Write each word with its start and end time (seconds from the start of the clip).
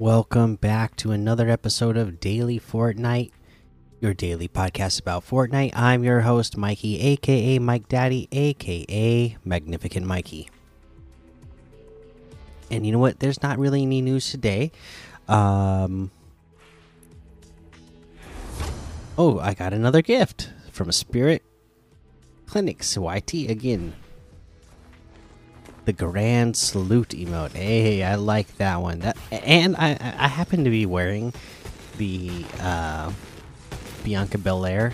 Welcome 0.00 0.54
back 0.54 0.94
to 0.98 1.10
another 1.10 1.48
episode 1.50 1.96
of 1.96 2.20
Daily 2.20 2.60
Fortnite, 2.60 3.32
your 3.98 4.14
daily 4.14 4.46
podcast 4.46 5.00
about 5.00 5.26
Fortnite. 5.26 5.72
I'm 5.74 6.04
your 6.04 6.20
host, 6.20 6.56
Mikie, 6.56 7.02
aka 7.02 7.58
Mike 7.58 7.88
Daddy, 7.88 8.28
aka 8.30 9.36
Magnificent 9.44 10.06
Mikie. 10.06 10.50
And 12.70 12.86
you 12.86 12.92
know 12.92 13.00
what? 13.00 13.18
There's 13.18 13.42
not 13.42 13.58
really 13.58 13.82
any 13.82 14.00
news 14.00 14.30
today. 14.30 14.70
Um. 15.26 16.12
Oh, 19.18 19.40
I 19.40 19.52
got 19.52 19.72
another 19.72 20.00
gift 20.00 20.52
from 20.70 20.88
a 20.88 20.92
Spirit 20.92 21.42
Clinics 22.46 22.96
YT 22.96 23.34
again. 23.50 23.94
The 25.88 25.94
Grand 25.94 26.54
Salute 26.54 27.16
emote. 27.16 27.52
Hey, 27.52 28.02
I 28.02 28.16
like 28.16 28.58
that 28.58 28.82
one. 28.82 28.98
That 28.98 29.16
and 29.32 29.74
I 29.74 29.92
I 30.18 30.28
happen 30.28 30.64
to 30.64 30.68
be 30.70 30.84
wearing 30.84 31.32
the 31.96 32.44
uh, 32.60 33.10
Bianca 34.04 34.36
Belair 34.36 34.92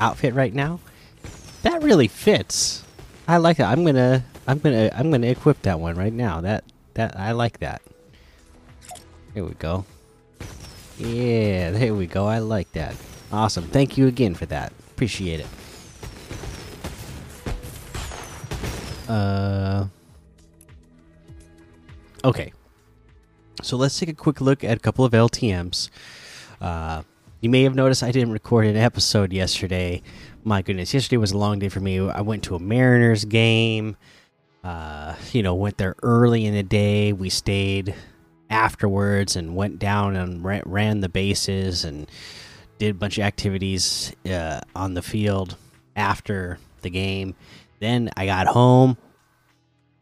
outfit 0.00 0.34
right 0.34 0.52
now. 0.52 0.80
That 1.62 1.82
really 1.82 2.08
fits. 2.08 2.84
I 3.26 3.38
like 3.38 3.56
that. 3.56 3.72
I'm 3.72 3.86
gonna 3.86 4.22
I'm 4.46 4.58
gonna 4.58 4.90
I'm 4.92 5.10
gonna 5.10 5.28
equip 5.28 5.62
that 5.62 5.80
one 5.80 5.96
right 5.96 6.12
now. 6.12 6.42
That 6.42 6.64
that 6.92 7.18
I 7.18 7.32
like 7.32 7.60
that. 7.60 7.80
Here 9.32 9.46
we 9.46 9.54
go. 9.54 9.86
Yeah, 10.98 11.70
there 11.70 11.94
we 11.94 12.06
go. 12.06 12.26
I 12.26 12.40
like 12.40 12.70
that. 12.72 12.94
Awesome. 13.32 13.64
Thank 13.68 13.96
you 13.96 14.08
again 14.08 14.34
for 14.34 14.44
that. 14.44 14.74
Appreciate 14.90 15.40
it. 15.40 15.46
Uh 19.08 19.86
Okay. 22.24 22.52
So 23.62 23.76
let's 23.76 23.98
take 23.98 24.08
a 24.08 24.14
quick 24.14 24.40
look 24.40 24.64
at 24.64 24.78
a 24.78 24.80
couple 24.80 25.04
of 25.04 25.12
LTMs. 25.12 25.90
Uh, 26.60 27.02
you 27.40 27.50
may 27.50 27.62
have 27.64 27.74
noticed 27.74 28.02
I 28.02 28.10
didn't 28.10 28.32
record 28.32 28.66
an 28.66 28.76
episode 28.76 29.32
yesterday. 29.32 30.02
My 30.42 30.62
goodness, 30.62 30.94
yesterday 30.94 31.18
was 31.18 31.32
a 31.32 31.38
long 31.38 31.58
day 31.58 31.68
for 31.68 31.80
me. 31.80 32.00
I 32.00 32.22
went 32.22 32.42
to 32.44 32.54
a 32.54 32.58
Mariners 32.58 33.26
game. 33.26 33.96
Uh, 34.64 35.14
you 35.32 35.42
know, 35.42 35.54
went 35.54 35.76
there 35.76 35.94
early 36.02 36.46
in 36.46 36.54
the 36.54 36.62
day. 36.62 37.12
We 37.12 37.28
stayed 37.28 37.94
afterwards 38.48 39.36
and 39.36 39.54
went 39.54 39.78
down 39.78 40.16
and 40.16 40.42
ran, 40.42 41.00
the 41.00 41.08
bases 41.10 41.84
and 41.84 42.10
did 42.78 42.92
a 42.92 42.94
bunch 42.94 43.18
of 43.18 43.24
activities 43.24 44.14
uh, 44.26 44.60
on 44.74 44.94
the 44.94 45.02
field 45.02 45.56
after 45.96 46.58
the 46.80 46.90
game. 46.90 47.34
Then 47.80 48.10
I 48.16 48.24
got 48.24 48.46
home, 48.46 48.96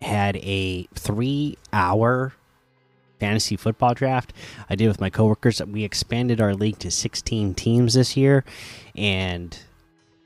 had 0.03 0.36
a 0.36 0.84
three 0.95 1.56
hour 1.72 2.33
fantasy 3.19 3.56
football 3.56 3.95
draft 3.95 4.33
I 4.69 4.75
did 4.75 4.89
with 4.89 5.00
my 5.00 5.08
coworkers. 5.08 5.62
We 5.62 5.84
expanded 5.84 6.41
our 6.41 6.55
league 6.55 6.78
to 6.81 6.91
16 6.91 7.55
teams 7.55 7.95
this 7.95 8.17
year, 8.17 8.45
and 8.97 9.56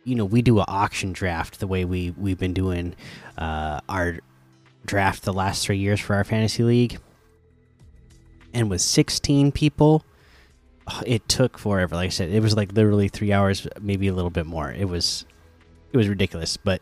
you 0.05 0.15
know 0.15 0.25
we 0.25 0.43
do 0.43 0.59
an 0.59 0.65
auction 0.67 1.13
draft 1.13 1.61
the 1.61 1.67
way 1.67 1.85
we 1.85 2.13
we've 2.17 2.39
been 2.39 2.55
doing 2.55 2.95
uh, 3.37 3.81
our 3.89 4.19
draft 4.87 5.25
the 5.25 5.33
last 5.33 5.65
three 5.65 5.79
years 5.79 6.01
for 6.01 6.15
our 6.17 6.25
fantasy 6.25 6.63
league. 6.63 6.99
And 8.55 8.71
with 8.71 8.81
16 8.81 9.53
people, 9.53 10.03
it 11.05 11.29
took 11.29 11.59
forever. 11.59 11.97
Like 11.97 12.07
I 12.07 12.11
said, 12.11 12.31
it 12.31 12.41
was 12.41 12.57
like 12.57 12.73
literally 12.73 13.09
three 13.09 13.33
hours, 13.33 13.67
maybe 13.81 14.09
a 14.09 14.15
little 14.15 14.31
bit 14.31 14.47
more. 14.47 14.73
It 14.73 14.89
was 14.89 15.27
it 15.93 15.97
was 15.97 16.09
ridiculous, 16.09 16.57
but 16.57 16.81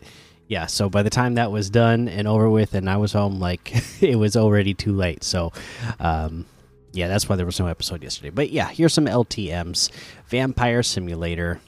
yeah, 0.49 0.67
so 0.67 0.89
by 0.89 1.03
the 1.03 1.11
time 1.11 1.35
that 1.35 1.51
was 1.51 1.71
done 1.71 2.09
and 2.09 2.29
over 2.29 2.51
with, 2.51 2.75
and 2.75 2.89
I 2.89 2.97
was 2.97 3.13
home, 3.13 3.41
like 3.41 3.73
it 4.03 4.17
was 4.17 4.37
already 4.37 4.75
too 4.75 4.93
late. 4.93 5.25
So, 5.25 5.53
um, 5.99 6.47
yeah, 6.93 7.09
that's 7.09 7.29
why 7.29 7.37
there 7.37 7.47
was 7.47 7.59
no 7.59 7.67
episode 7.67 8.03
yesterday. 8.03 8.31
But 8.31 8.51
yeah, 8.51 8.69
here's 8.69 8.93
some 8.93 9.07
LTM's 9.07 9.91
Vampire 10.29 10.83
Simulator, 10.83 11.61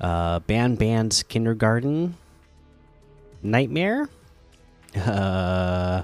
uh, 0.00 0.40
Banban's 0.40 1.22
Kindergarten, 1.22 2.16
Nightmare, 3.42 4.08
uh, 4.96 6.02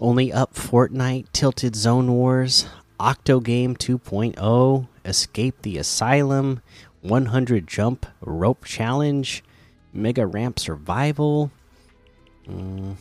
Only 0.00 0.32
Up 0.32 0.54
Fortnite, 0.54 1.26
Tilted 1.32 1.76
Zone 1.76 2.12
Wars, 2.12 2.66
Octo 2.98 3.40
Game 3.40 3.76
2.0, 3.76 4.88
Escape 5.04 5.62
the 5.62 5.78
Asylum, 5.78 6.62
100 7.00 7.66
Jump 7.66 8.06
Rope 8.20 8.64
Challenge. 8.64 9.42
Mega 9.94 10.26
Ramp 10.26 10.58
Survival, 10.58 11.50
mm, 12.48 12.96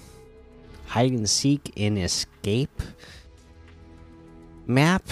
Hide 0.86 1.12
and 1.12 1.30
Seek 1.30 1.74
in 1.76 1.98
Escape 1.98 2.82
map, 4.66 5.04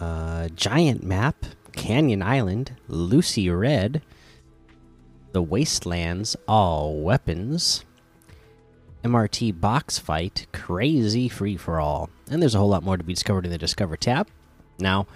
uh, 0.00 0.48
Giant 0.48 1.02
Map, 1.02 1.46
Canyon 1.72 2.22
Island, 2.22 2.72
Lucy 2.88 3.48
Red, 3.48 4.02
The 5.32 5.42
Wastelands, 5.42 6.36
All 6.46 6.96
Weapons, 7.00 7.84
MRT 9.02 9.60
Box 9.60 9.98
Fight, 9.98 10.46
Crazy 10.52 11.28
Free 11.28 11.56
for 11.56 11.80
All. 11.80 12.10
And 12.30 12.40
there's 12.40 12.54
a 12.54 12.58
whole 12.58 12.68
lot 12.68 12.82
more 12.82 12.96
to 12.96 13.04
be 13.04 13.14
discovered 13.14 13.44
in 13.44 13.52
the 13.52 13.58
Discover 13.58 13.96
tab. 13.96 14.28
Now, 14.78 15.06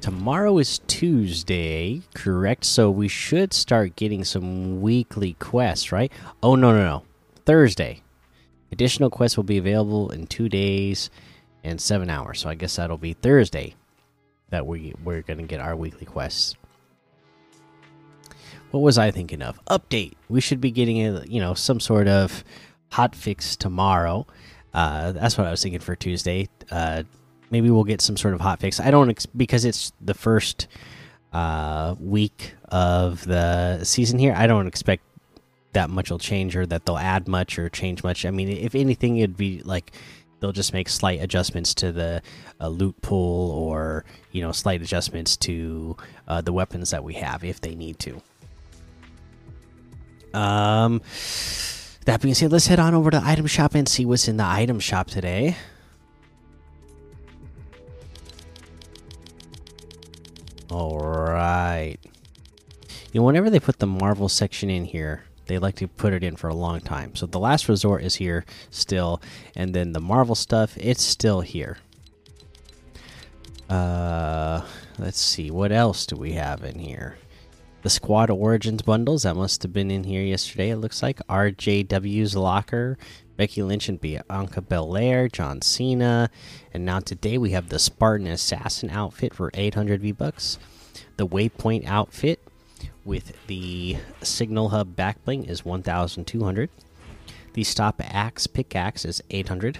tomorrow 0.00 0.58
is 0.58 0.80
Tuesday, 0.86 2.02
correct? 2.14 2.64
So 2.64 2.90
we 2.90 3.08
should 3.08 3.52
start 3.52 3.96
getting 3.96 4.24
some 4.24 4.80
weekly 4.80 5.34
quests, 5.34 5.92
right? 5.92 6.12
Oh 6.42 6.54
no, 6.54 6.72
no, 6.72 6.82
no. 6.84 7.02
Thursday. 7.44 8.02
Additional 8.70 9.10
quests 9.10 9.36
will 9.36 9.44
be 9.44 9.58
available 9.58 10.10
in 10.10 10.26
2 10.26 10.48
days 10.48 11.10
and 11.64 11.80
7 11.80 12.10
hours. 12.10 12.40
So 12.40 12.48
I 12.48 12.54
guess 12.54 12.76
that'll 12.76 12.98
be 12.98 13.14
Thursday 13.14 13.74
that 14.50 14.66
we 14.66 14.94
we're 15.04 15.22
going 15.22 15.38
to 15.38 15.44
get 15.44 15.60
our 15.60 15.76
weekly 15.76 16.06
quests. 16.06 16.56
What 18.70 18.80
was 18.80 18.98
I 18.98 19.10
thinking 19.10 19.42
of? 19.42 19.58
Update. 19.66 20.14
We 20.28 20.40
should 20.40 20.60
be 20.60 20.70
getting 20.70 21.04
a, 21.06 21.24
you 21.24 21.40
know, 21.40 21.54
some 21.54 21.80
sort 21.80 22.06
of 22.06 22.44
hot 22.90 23.14
fix 23.14 23.56
tomorrow. 23.56 24.26
Uh, 24.74 25.12
that's 25.12 25.38
what 25.38 25.46
I 25.46 25.50
was 25.50 25.62
thinking 25.62 25.80
for 25.80 25.96
Tuesday. 25.96 26.48
Uh, 26.70 27.04
maybe 27.50 27.70
we'll 27.70 27.84
get 27.84 28.00
some 28.00 28.16
sort 28.16 28.34
of 28.34 28.40
hot 28.40 28.60
fix. 28.60 28.80
I 28.80 28.90
don't 28.90 29.26
because 29.36 29.64
it's 29.64 29.92
the 30.00 30.14
first 30.14 30.66
uh, 31.32 31.94
week 32.00 32.54
of 32.68 33.24
the 33.24 33.84
season 33.84 34.18
here. 34.18 34.34
I 34.36 34.46
don't 34.46 34.66
expect 34.66 35.02
that 35.72 35.90
much 35.90 36.10
will 36.10 36.18
change 36.18 36.56
or 36.56 36.66
that 36.66 36.86
they'll 36.86 36.98
add 36.98 37.28
much 37.28 37.58
or 37.58 37.68
change 37.68 38.02
much. 38.02 38.24
I 38.24 38.30
mean, 38.30 38.48
if 38.48 38.74
anything, 38.74 39.18
it'd 39.18 39.36
be 39.36 39.60
like 39.64 39.92
they'll 40.40 40.52
just 40.52 40.72
make 40.72 40.88
slight 40.88 41.20
adjustments 41.22 41.74
to 41.74 41.92
the 41.92 42.22
uh, 42.60 42.68
loot 42.68 43.00
pool 43.02 43.50
or 43.50 44.04
you 44.32 44.42
know 44.42 44.52
slight 44.52 44.82
adjustments 44.82 45.36
to 45.38 45.96
uh, 46.26 46.40
the 46.40 46.52
weapons 46.52 46.90
that 46.90 47.04
we 47.04 47.14
have 47.14 47.44
if 47.44 47.60
they 47.60 47.74
need 47.74 47.98
to. 48.00 48.22
Um. 50.38 51.02
That 52.08 52.22
being 52.22 52.34
said, 52.34 52.50
let's 52.50 52.66
head 52.66 52.78
on 52.78 52.94
over 52.94 53.10
to 53.10 53.20
item 53.22 53.46
shop 53.46 53.74
and 53.74 53.86
see 53.86 54.06
what's 54.06 54.28
in 54.28 54.38
the 54.38 54.46
item 54.46 54.80
shop 54.80 55.08
today. 55.08 55.58
All 60.70 60.98
right. 60.98 61.96
You 63.12 63.20
know, 63.20 63.26
whenever 63.26 63.48
they 63.48 63.60
put 63.60 63.78
the 63.78 63.86
Marvel 63.86 64.28
section 64.28 64.68
in 64.68 64.84
here, 64.84 65.24
they 65.46 65.58
like 65.58 65.76
to 65.76 65.88
put 65.88 66.12
it 66.12 66.22
in 66.22 66.36
for 66.36 66.48
a 66.48 66.54
long 66.54 66.80
time. 66.80 67.14
So 67.16 67.26
the 67.26 67.40
last 67.40 67.68
resort 67.68 68.02
is 68.02 68.16
here 68.16 68.44
still, 68.70 69.22
and 69.56 69.74
then 69.74 69.92
the 69.92 70.00
Marvel 70.00 70.34
stuff, 70.34 70.76
it's 70.76 71.02
still 71.02 71.40
here. 71.40 71.78
Uh, 73.68 74.62
let's 74.98 75.20
see, 75.20 75.50
what 75.50 75.72
else 75.72 76.06
do 76.06 76.16
we 76.16 76.32
have 76.32 76.64
in 76.64 76.78
here? 76.78 77.18
The 77.82 77.90
Squad 77.90 78.28
Origins 78.28 78.82
bundles 78.82 79.22
that 79.22 79.36
must 79.36 79.62
have 79.62 79.72
been 79.72 79.90
in 79.90 80.04
here 80.04 80.22
yesterday. 80.22 80.70
It 80.70 80.76
looks 80.76 81.02
like 81.02 81.26
RJW's 81.28 82.36
locker, 82.36 82.98
Becky 83.38 83.62
Lynch 83.62 83.88
and 83.88 84.00
Bianca 84.00 84.60
Belair, 84.60 85.28
John 85.28 85.62
Cena, 85.62 86.28
and 86.74 86.84
now 86.84 86.98
today 86.98 87.38
we 87.38 87.52
have 87.52 87.68
the 87.68 87.78
Spartan 87.78 88.26
Assassin 88.26 88.90
outfit 88.90 89.32
for 89.32 89.52
800 89.54 90.02
V 90.02 90.10
bucks. 90.10 90.58
The 91.18 91.26
Waypoint 91.26 91.86
outfit 91.86 92.42
with 93.04 93.34
the 93.46 93.96
Signal 94.22 94.70
Hub 94.70 94.96
backbling 94.96 95.48
is 95.48 95.64
1,200. 95.64 96.68
The 97.54 97.62
Stop 97.62 98.02
Axe 98.04 98.48
pickaxe 98.48 99.04
is 99.04 99.22
800. 99.30 99.78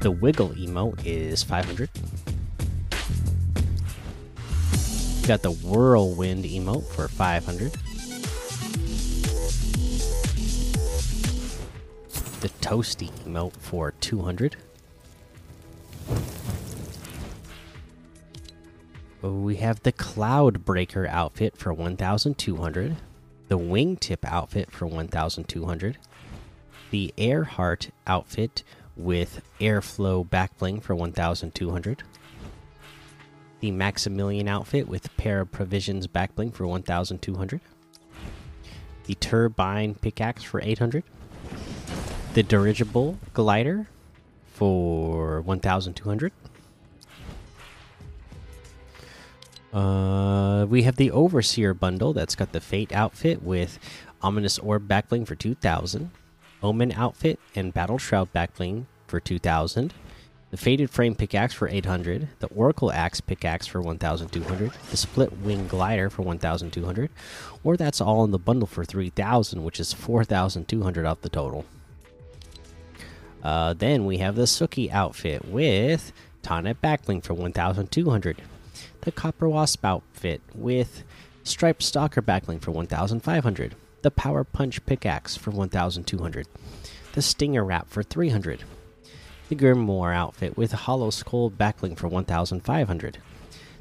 The 0.00 0.10
Wiggle 0.10 0.50
emote 0.50 1.06
is 1.06 1.44
500. 1.44 1.88
Got 5.24 5.42
the 5.42 5.52
Whirlwind 5.52 6.44
emote 6.46 6.88
for 6.88 7.06
500. 7.06 7.76
The 12.40 12.48
Toasty 12.62 13.10
emote 13.24 13.56
for 13.56 13.92
200. 14.00 14.56
We 19.20 19.56
have 19.56 19.82
the 19.82 19.92
Cloud 19.92 20.64
Breaker 20.64 21.06
outfit 21.06 21.58
for 21.58 21.74
1,200. 21.74 22.96
The 23.48 23.58
Wingtip 23.58 24.24
outfit 24.24 24.70
for 24.70 24.86
1,200. 24.86 25.98
The 26.90 27.12
Earhart 27.18 27.90
outfit 28.06 28.62
with 28.96 29.42
Airflow 29.60 30.26
Backbling 30.26 30.82
for 30.82 30.94
1200. 30.94 32.02
The 33.60 33.70
Maximilian 33.70 34.48
outfit 34.48 34.88
with 34.88 35.14
Pair 35.18 35.40
of 35.40 35.52
Provisions 35.52 36.06
Backbling 36.06 36.54
for 36.54 36.66
1200. 36.66 37.60
The 39.04 39.14
Turbine 39.16 39.94
Pickaxe 39.96 40.42
for 40.42 40.62
800. 40.62 41.04
The 42.32 42.44
Dirigible 42.44 43.18
Glider 43.34 43.88
for 44.52 45.40
1200. 45.40 46.32
Uh, 49.72 50.64
we 50.68 50.84
have 50.84 50.94
the 50.94 51.10
Overseer 51.10 51.74
bundle 51.74 52.12
that's 52.12 52.36
got 52.36 52.52
the 52.52 52.60
Fate 52.60 52.92
outfit 52.92 53.42
with 53.42 53.80
Ominous 54.22 54.60
Orb 54.60 54.86
backbling 54.86 55.26
for 55.26 55.34
2000, 55.34 56.12
Omen 56.62 56.92
outfit 56.92 57.40
and 57.56 57.74
Battle 57.74 57.98
Shroud 57.98 58.32
backbling 58.32 58.84
for 59.08 59.18
2000, 59.18 59.92
the 60.52 60.56
Faded 60.56 60.88
Frame 60.88 61.16
pickaxe 61.16 61.54
for 61.54 61.66
800, 61.66 62.28
the 62.38 62.46
Oracle 62.48 62.92
Axe 62.92 63.20
pickaxe 63.20 63.66
for 63.66 63.80
1200, 63.80 64.70
the 64.90 64.96
Split 64.96 65.36
Wing 65.38 65.66
glider 65.66 66.08
for 66.08 66.22
1200, 66.22 67.10
or 67.64 67.76
that's 67.76 68.00
all 68.00 68.22
in 68.22 68.30
the 68.30 68.38
bundle 68.38 68.68
for 68.68 68.84
3000, 68.84 69.64
which 69.64 69.80
is 69.80 69.92
4200 69.92 71.04
off 71.04 71.22
the 71.22 71.28
total. 71.28 71.64
Uh, 73.42 73.72
then 73.74 74.04
we 74.04 74.18
have 74.18 74.36
the 74.36 74.42
Suki 74.42 74.90
outfit 74.90 75.46
with 75.46 76.12
Taunt 76.42 76.66
backbling 76.82 77.22
for 77.22 77.34
1200 77.34 78.42
the 79.02 79.12
Copper 79.12 79.48
Wasp 79.48 79.84
outfit 79.84 80.42
with 80.54 81.02
Striped 81.42 81.82
Stalker 81.82 82.20
backling 82.20 82.60
for 82.60 82.70
1500, 82.70 83.74
the 84.02 84.10
Power 84.10 84.44
Punch 84.44 84.84
pickaxe 84.86 85.36
for 85.36 85.50
1200, 85.50 86.46
the 87.12 87.22
Stinger 87.22 87.64
Wrap 87.64 87.88
for 87.88 88.02
300, 88.02 88.64
the 89.48 89.56
Grimoire 89.56 90.14
outfit 90.14 90.56
with 90.56 90.72
Hollow 90.72 91.10
Skull 91.10 91.50
backling 91.50 91.96
for 91.96 92.08
1500, 92.08 93.18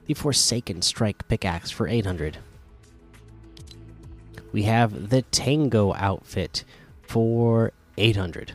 the 0.06 0.14
Forsaken 0.14 0.82
Strike 0.82 1.28
pickaxe 1.28 1.70
for 1.70 1.88
800. 1.88 2.38
We 4.52 4.64
have 4.64 5.10
the 5.10 5.22
Tango 5.24 5.94
outfit 5.94 6.64
for 7.04 7.72
800. 7.98 8.54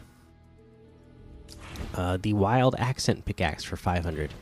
Uh, 1.94 2.18
the 2.20 2.32
Wild 2.32 2.74
Accent 2.78 3.24
pickaxe 3.24 3.64
for 3.64 3.76
500 3.76 4.34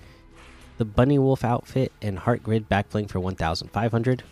the 0.79 0.87
Bunny 0.87 1.17
Wolf 1.17 1.45
outfit 1.45 1.93
and 2.03 2.19
Heart 2.19 2.43
Grid 2.43 2.69
backbling 2.69 3.09
for 3.09 3.21
1,500. 3.21 4.25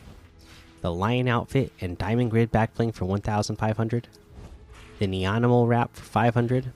The 0.81 0.93
Lion 0.93 1.29
outfit 1.29 1.73
and 1.81 1.97
Diamond 1.97 2.33
Grid 2.33 2.51
backbling 2.51 2.93
for 2.93 3.05
1,500. 3.05 4.09
The 4.99 5.07
Neonimal 5.07 5.69
wrap 5.69 5.95
for 5.95 6.03
500. 6.03 6.73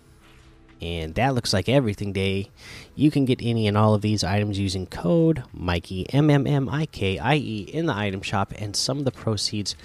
And 0.80 1.14
that 1.14 1.34
looks 1.34 1.52
like 1.52 1.68
everything 1.68 2.12
day. 2.12 2.50
You 2.94 3.10
can 3.10 3.24
get 3.24 3.40
any 3.42 3.66
and 3.66 3.76
all 3.76 3.94
of 3.94 4.02
these 4.02 4.22
items 4.22 4.60
using 4.60 4.86
code 4.86 5.42
Mikie 5.58 6.06
M 6.10 6.30
M 6.30 6.46
M 6.46 6.68
I 6.68 6.86
K 6.86 7.18
I 7.18 7.36
E 7.36 7.60
in 7.72 7.86
the 7.86 7.96
item 7.96 8.22
shop, 8.22 8.52
and 8.56 8.76
some 8.76 8.98
of 8.98 9.04
the 9.04 9.10
proceeds 9.10 9.76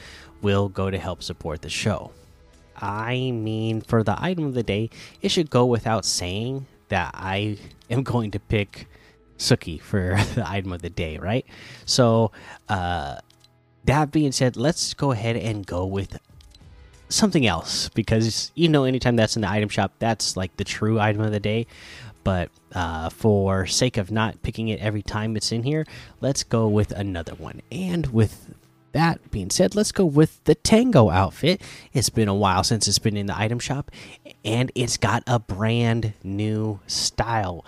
will 0.41 0.67
go 0.67 0.91
to 0.91 0.97
help 0.97 1.23
support 1.23 1.61
the 1.61 1.69
show. 1.69 2.11
I 2.79 3.31
mean, 3.31 3.81
for 3.81 4.03
the 4.03 4.21
item 4.21 4.45
of 4.45 4.53
the 4.53 4.63
day, 4.63 4.89
it 5.21 5.29
should 5.29 5.49
go 5.49 5.65
without 5.65 6.05
saying 6.05 6.65
that 6.89 7.11
I 7.13 7.57
am 7.89 8.03
going 8.03 8.31
to 8.31 8.39
pick 8.39 8.87
Suki 9.37 9.79
for 9.79 10.17
the 10.35 10.47
item 10.47 10.73
of 10.73 10.81
the 10.81 10.89
day, 10.89 11.17
right? 11.17 11.45
So, 11.85 12.31
uh, 12.67 13.17
that 13.85 14.11
being 14.11 14.31
said, 14.31 14.57
let's 14.57 14.93
go 14.93 15.11
ahead 15.11 15.35
and 15.35 15.65
go 15.65 15.85
with 15.85 16.19
something 17.09 17.45
else 17.45 17.89
because 17.89 18.51
you 18.55 18.69
know, 18.69 18.83
anytime 18.83 19.15
that's 19.15 19.35
in 19.35 19.41
the 19.41 19.49
item 19.49 19.69
shop, 19.69 19.93
that's 19.99 20.37
like 20.37 20.55
the 20.57 20.63
true 20.63 20.99
item 20.99 21.21
of 21.21 21.31
the 21.31 21.39
day. 21.39 21.65
But 22.23 22.49
uh, 22.73 23.09
for 23.09 23.65
sake 23.65 23.97
of 23.97 24.11
not 24.11 24.41
picking 24.43 24.67
it 24.67 24.79
every 24.79 25.01
time 25.01 25.35
it's 25.35 25.51
in 25.51 25.63
here, 25.63 25.85
let's 26.21 26.43
go 26.43 26.67
with 26.67 26.91
another 26.91 27.33
one. 27.33 27.61
And 27.71 28.07
with 28.07 28.53
that 28.93 29.31
being 29.31 29.49
said, 29.49 29.75
let's 29.75 29.91
go 29.91 30.05
with 30.05 30.43
the 30.45 30.55
Tango 30.55 31.09
outfit. 31.09 31.61
It's 31.93 32.09
been 32.09 32.27
a 32.27 32.33
while 32.33 32.63
since 32.63 32.87
it's 32.87 32.99
been 32.99 33.17
in 33.17 33.27
the 33.27 33.37
item 33.37 33.59
shop, 33.59 33.91
and 34.43 34.71
it's 34.75 34.97
got 34.97 35.23
a 35.27 35.39
brand 35.39 36.13
new 36.23 36.79
style. 36.87 37.65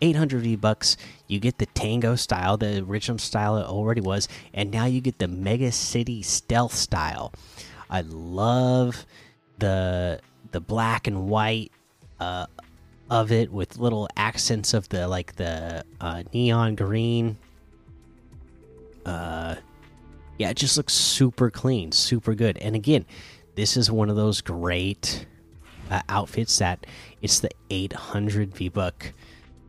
800 0.00 0.42
V 0.42 0.56
bucks, 0.56 0.96
you 1.26 1.40
get 1.40 1.58
the 1.58 1.66
Tango 1.66 2.14
style, 2.14 2.56
the 2.56 2.82
original 2.82 3.18
style 3.18 3.56
it 3.56 3.66
already 3.66 4.00
was, 4.00 4.28
and 4.54 4.70
now 4.70 4.84
you 4.84 5.00
get 5.00 5.18
the 5.18 5.28
Mega 5.28 5.72
City 5.72 6.22
Stealth 6.22 6.74
style. 6.74 7.32
I 7.90 8.02
love 8.02 9.06
the 9.58 10.20
the 10.50 10.60
black 10.60 11.06
and 11.06 11.28
white 11.28 11.72
uh, 12.20 12.46
of 13.10 13.32
it 13.32 13.52
with 13.52 13.78
little 13.78 14.08
accents 14.16 14.74
of 14.74 14.88
the 14.88 15.08
like 15.08 15.36
the 15.36 15.84
uh, 16.00 16.22
neon 16.32 16.74
green. 16.74 17.36
Uh, 19.04 19.56
yeah, 20.38 20.50
it 20.50 20.56
just 20.56 20.76
looks 20.76 20.94
super 20.94 21.50
clean, 21.50 21.92
super 21.92 22.34
good. 22.34 22.58
And 22.58 22.76
again, 22.76 23.04
this 23.56 23.76
is 23.76 23.90
one 23.90 24.08
of 24.08 24.16
those 24.16 24.40
great 24.40 25.26
uh, 25.90 26.00
outfits 26.08 26.58
that 26.58 26.86
it's 27.20 27.40
the 27.40 27.50
800 27.70 28.54
V 28.54 28.68
buck 28.68 29.12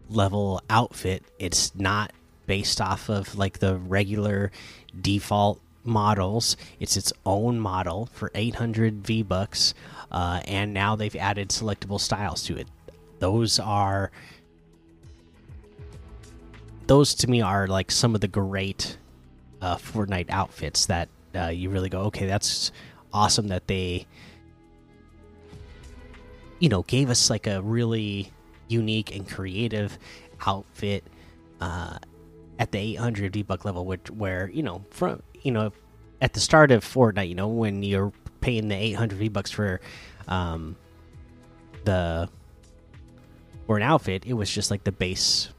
level 0.10 0.62
outfit. 0.70 1.24
It's 1.40 1.74
not 1.76 2.14
based 2.46 2.80
off 2.80 3.10
of 3.10 3.36
like 3.36 3.60
the 3.60 3.78
regular 3.78 4.52
default 5.02 5.60
models. 5.84 6.56
It's 6.80 6.98
its 6.98 7.12
own 7.26 7.60
model 7.60 8.08
for 8.14 8.32
800 8.36 9.06
V 9.06 9.24
bucks, 9.24 9.74
uh, 10.12 10.42
and 10.46 10.72
now 10.72 10.96
they've 10.96 11.16
added 11.16 11.50
selectable 11.50 12.00
styles 12.00 12.44
to 12.44 12.58
it. 12.58 12.68
Those 13.18 13.60
are 13.60 14.12
those 16.86 17.16
to 17.16 17.30
me 17.30 17.42
are 17.42 17.68
like 17.68 17.90
some 17.90 18.14
of 18.14 18.22
the 18.22 18.28
great 18.28 18.99
uh, 19.62 19.76
Fortnite 19.78 20.30
outfits 20.30 20.86
that 20.88 21.10
uh, 21.36 21.48
you 21.48 21.70
really 21.70 21.90
go, 21.90 22.02
okay, 22.02 22.26
that's 22.26 22.72
awesome 23.14 23.48
that 23.48 23.68
they 23.68 24.06
you 26.60 26.70
know 26.70 26.84
gave 26.84 27.10
us 27.10 27.30
like 27.30 27.48
a 27.48 27.62
really 27.62 28.32
unique 28.68 29.16
and 29.16 29.28
creative 29.28 29.98
outfit 30.46 31.04
uh, 31.62 31.98
at 32.60 32.72
the 32.72 32.78
800 32.78 33.34
V 33.34 33.44
buck 33.44 33.66
level, 33.66 33.86
which 33.86 34.10
where 34.12 34.50
you 34.54 34.64
know 34.64 34.84
from 34.92 35.22
you 35.42 35.52
know 35.52 35.72
at 36.22 36.34
the 36.34 36.40
start 36.40 36.72
of 36.72 36.84
Fortnite, 36.84 37.30
you 37.30 37.36
know 37.36 37.48
when 37.48 37.84
you're 37.84 38.12
paying 38.42 38.68
the 38.68 38.76
800 38.76 39.18
V 39.18 39.30
bucks 39.30 39.52
for 39.52 39.82
um, 40.28 40.76
the 41.86 42.30
or 43.68 43.78
an 43.78 43.84
outfit, 43.84 44.26
it 44.26 44.34
was 44.34 44.50
just 44.52 44.72
like 44.72 44.84
the 44.84 44.92
base 44.92 45.50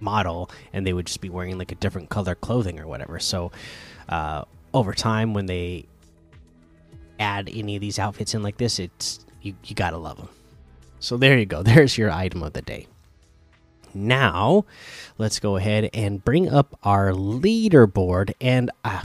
model, 0.00 0.50
and 0.72 0.86
they 0.86 0.92
would 0.92 1.06
just 1.06 1.20
be 1.20 1.28
wearing 1.28 1.58
like 1.58 1.72
a 1.72 1.76
different 1.76 2.08
color 2.08 2.34
clothing 2.34 2.80
or 2.80 2.86
whatever. 2.86 3.18
So 3.18 3.52
uh, 4.08 4.44
over 4.74 4.92
time, 4.92 5.34
when 5.34 5.46
they 5.46 5.86
add 7.18 7.50
any 7.52 7.76
of 7.76 7.80
these 7.80 7.98
outfits 7.98 8.34
in 8.34 8.42
like 8.42 8.58
this, 8.58 8.78
it's 8.78 9.24
you 9.42 9.54
you 9.64 9.74
gotta 9.74 9.98
love 9.98 10.16
them. 10.16 10.28
So 11.00 11.16
there 11.16 11.38
you 11.38 11.46
go. 11.46 11.62
There's 11.64 11.98
your 11.98 12.10
item 12.10 12.42
of 12.42 12.52
the 12.52 12.62
day. 12.62 12.86
Now, 13.94 14.64
let's 15.16 15.40
go 15.40 15.56
ahead 15.56 15.90
and 15.94 16.22
bring 16.24 16.48
up 16.48 16.78
our 16.82 17.10
leaderboard. 17.12 18.34
And 18.40 18.70
uh, 18.84 19.02